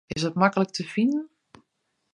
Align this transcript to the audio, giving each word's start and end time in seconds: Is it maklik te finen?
Is 0.15 0.23
it 0.29 0.35
maklik 0.41 0.69
te 0.73 0.83
finen? 0.93 1.27